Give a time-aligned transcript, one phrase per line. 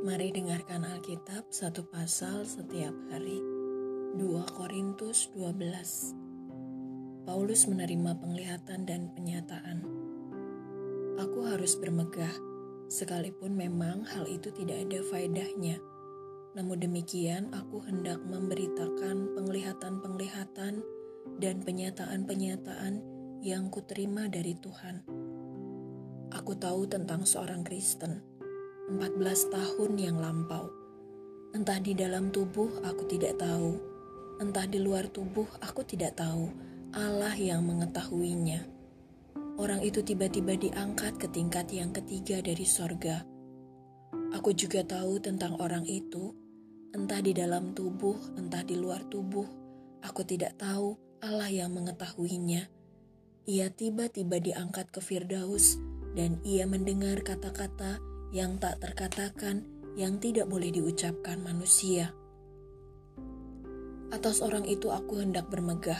[0.00, 3.36] Mari dengarkan Alkitab satu pasal setiap hari.
[4.16, 9.84] 2 Korintus 12 Paulus menerima penglihatan dan penyataan.
[11.20, 12.32] Aku harus bermegah,
[12.88, 15.76] sekalipun memang hal itu tidak ada faedahnya.
[16.56, 20.80] Namun demikian, aku hendak memberitakan penglihatan-penglihatan
[21.44, 23.04] dan penyataan-penyataan
[23.44, 25.04] yang kuterima dari Tuhan.
[26.32, 28.29] Aku tahu tentang seorang Kristen
[28.90, 30.66] 14 tahun yang lampau.
[31.54, 33.78] Entah di dalam tubuh aku tidak tahu,
[34.42, 36.50] entah di luar tubuh aku tidak tahu,
[36.90, 38.66] Allah yang mengetahuinya.
[39.62, 43.22] Orang itu tiba-tiba diangkat ke tingkat yang ketiga dari sorga.
[44.34, 46.34] Aku juga tahu tentang orang itu,
[46.90, 49.46] entah di dalam tubuh, entah di luar tubuh,
[50.02, 52.66] aku tidak tahu Allah yang mengetahuinya.
[53.46, 55.78] Ia tiba-tiba diangkat ke Firdaus,
[56.18, 59.66] dan ia mendengar kata-kata yang tak terkatakan,
[59.98, 62.14] yang tidak boleh diucapkan manusia.
[64.10, 65.98] Atas orang itu aku hendak bermegah,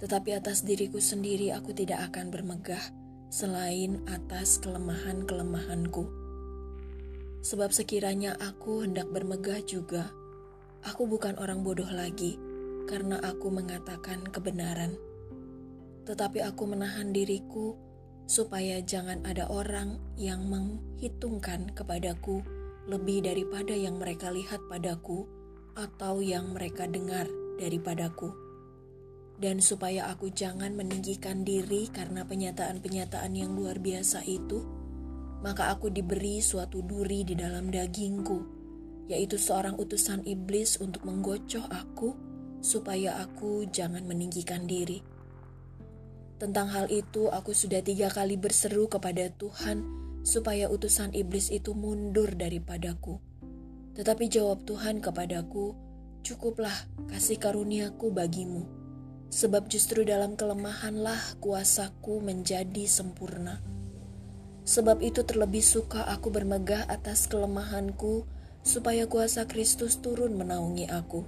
[0.00, 2.80] tetapi atas diriku sendiri aku tidak akan bermegah
[3.32, 6.08] selain atas kelemahan-kelemahanku.
[7.40, 10.12] Sebab sekiranya aku hendak bermegah juga,
[10.84, 12.36] aku bukan orang bodoh lagi
[12.84, 14.92] karena aku mengatakan kebenaran.
[16.04, 17.76] Tetapi aku menahan diriku
[18.30, 22.46] supaya jangan ada orang yang menghitungkan kepadaku
[22.86, 25.26] lebih daripada yang mereka lihat padaku
[25.74, 27.26] atau yang mereka dengar
[27.58, 28.30] daripadaku.
[29.34, 34.62] Dan supaya aku jangan meninggikan diri karena penyataan-penyataan yang luar biasa itu,
[35.42, 38.46] maka aku diberi suatu duri di dalam dagingku,
[39.10, 42.14] yaitu seorang utusan iblis untuk menggocoh aku,
[42.62, 45.09] supaya aku jangan meninggikan diri.
[46.40, 49.84] Tentang hal itu, aku sudah tiga kali berseru kepada Tuhan
[50.24, 53.20] supaya utusan iblis itu mundur daripadaku.
[53.92, 55.76] Tetapi jawab Tuhan kepadaku,
[56.24, 56.72] "Cukuplah
[57.12, 58.64] kasih karuniaku bagimu,
[59.28, 63.60] sebab justru dalam kelemahanlah kuasaku menjadi sempurna."
[64.64, 68.24] Sebab itu terlebih suka aku bermegah atas kelemahanku,
[68.64, 71.20] supaya kuasa Kristus turun menaungi aku.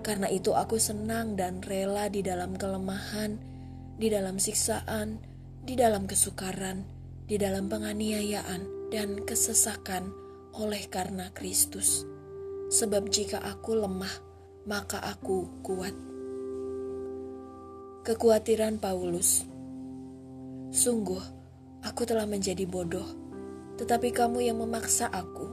[0.00, 3.51] Karena itu aku senang dan rela di dalam kelemahan,
[3.96, 5.20] di dalam siksaan,
[5.62, 6.84] di dalam kesukaran,
[7.28, 10.12] di dalam penganiayaan dan kesesakan
[10.56, 12.04] oleh karena Kristus.
[12.72, 14.12] Sebab jika aku lemah,
[14.64, 15.94] maka aku kuat.
[18.02, 19.46] Kekhawatiran Paulus
[20.72, 21.20] Sungguh,
[21.84, 23.06] aku telah menjadi bodoh,
[23.76, 25.52] tetapi kamu yang memaksa aku.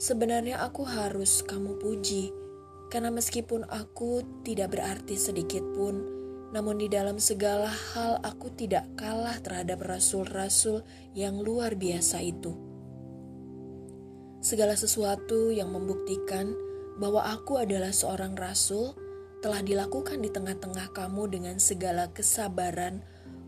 [0.00, 2.32] Sebenarnya aku harus kamu puji,
[2.88, 6.17] karena meskipun aku tidak berarti sedikit pun,
[6.48, 10.80] namun di dalam segala hal aku tidak kalah terhadap rasul-rasul
[11.12, 12.56] yang luar biasa itu.
[14.40, 16.56] Segala sesuatu yang membuktikan
[16.96, 18.96] bahwa aku adalah seorang rasul
[19.44, 23.04] telah dilakukan di tengah-tengah kamu dengan segala kesabaran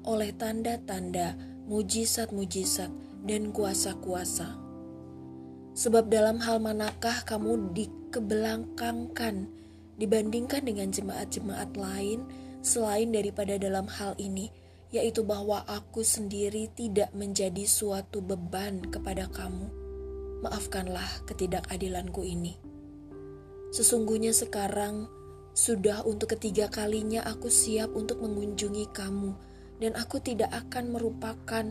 [0.06, 1.34] oleh tanda-tanda,
[1.67, 2.91] mujizat-mujizat,
[3.27, 4.56] dan kuasa-kuasa.
[5.77, 9.49] Sebab dalam hal manakah kamu dikebelakangkan
[10.00, 12.25] dibandingkan dengan jemaat-jemaat lain,
[12.60, 14.53] selain daripada dalam hal ini,
[14.93, 19.69] yaitu bahwa aku sendiri tidak menjadi suatu beban kepada kamu.
[20.41, 22.56] Maafkanlah ketidakadilanku ini.
[23.70, 25.06] Sesungguhnya sekarang
[25.54, 29.37] sudah untuk ketiga kalinya aku siap untuk mengunjungi kamu,
[29.81, 31.65] dan aku tidak akan merupakan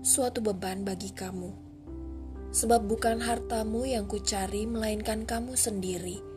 [0.00, 1.52] suatu beban bagi kamu.
[2.50, 6.30] Sebab bukan hartamu yang kucari, melainkan kamu sendiri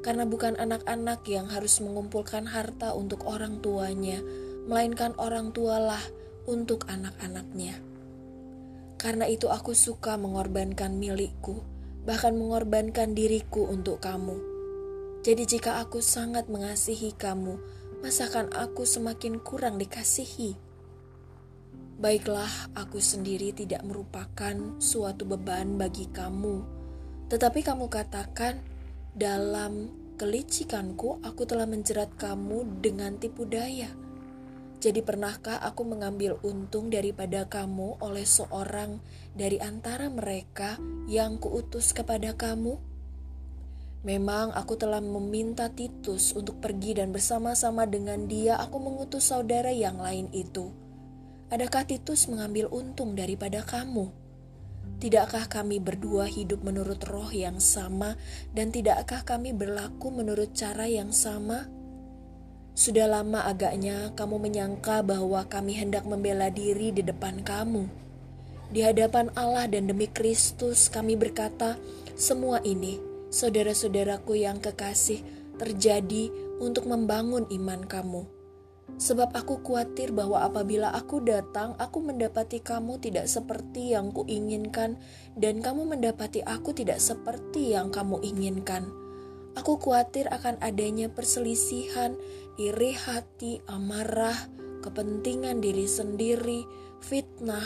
[0.00, 4.24] karena bukan anak-anak yang harus mengumpulkan harta untuk orang tuanya,
[4.64, 6.00] melainkan orang tualah
[6.48, 7.76] untuk anak-anaknya.
[9.00, 11.64] Karena itu aku suka mengorbankan milikku,
[12.04, 14.36] bahkan mengorbankan diriku untuk kamu.
[15.20, 17.60] Jadi jika aku sangat mengasihi kamu,
[18.00, 20.56] masakan aku semakin kurang dikasihi?
[22.00, 26.64] Baiklah, aku sendiri tidak merupakan suatu beban bagi kamu,
[27.28, 28.64] tetapi kamu katakan,
[29.14, 29.90] dalam
[30.20, 33.88] kelicikanku, aku telah menjerat kamu dengan tipu daya.
[34.80, 39.00] Jadi pernahkah aku mengambil untung daripada kamu oleh seorang
[39.36, 42.80] dari antara mereka yang kuutus kepada kamu?
[44.00, 50.00] Memang aku telah meminta Titus untuk pergi dan bersama-sama dengan dia aku mengutus saudara yang
[50.00, 50.72] lain itu.
[51.52, 54.19] Adakah Titus mengambil untung daripada kamu?'
[55.00, 58.20] Tidakkah kami berdua hidup menurut roh yang sama,
[58.52, 61.72] dan tidakkah kami berlaku menurut cara yang sama?
[62.76, 67.88] Sudah lama agaknya kamu menyangka bahwa kami hendak membela diri di depan kamu.
[68.76, 71.80] Di hadapan Allah dan demi Kristus kami berkata,
[72.12, 73.00] semua ini,
[73.32, 75.24] saudara-saudaraku yang kekasih,
[75.56, 76.28] terjadi
[76.60, 78.39] untuk membangun iman kamu.
[79.00, 85.00] Sebab aku khawatir bahwa apabila aku datang, aku mendapati kamu tidak seperti yang kuinginkan,
[85.40, 88.92] dan kamu mendapati aku tidak seperti yang kamu inginkan.
[89.56, 92.12] Aku khawatir akan adanya perselisihan,
[92.60, 94.36] iri hati, amarah,
[94.84, 96.68] kepentingan diri sendiri,
[97.00, 97.64] fitnah,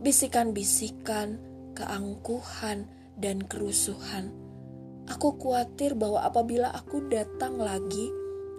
[0.00, 1.36] bisikan-bisikan,
[1.76, 2.88] keangkuhan,
[3.20, 4.32] dan kerusuhan.
[5.12, 8.08] Aku khawatir bahwa apabila aku datang lagi,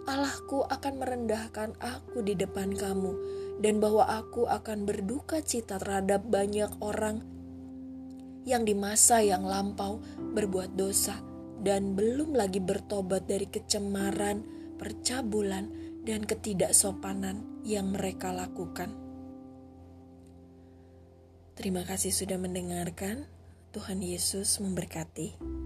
[0.09, 3.13] Allahku akan merendahkan aku di depan kamu,
[3.61, 7.21] dan bahwa aku akan berduka cita terhadap banyak orang
[8.41, 11.21] yang di masa yang lampau berbuat dosa
[11.61, 14.41] dan belum lagi bertobat dari kecemaran,
[14.81, 15.69] percabulan,
[16.01, 18.97] dan ketidaksopanan yang mereka lakukan.
[21.53, 23.29] Terima kasih sudah mendengarkan.
[23.71, 25.60] Tuhan Yesus memberkati.